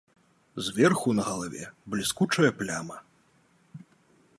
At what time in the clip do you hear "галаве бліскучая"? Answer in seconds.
1.29-2.51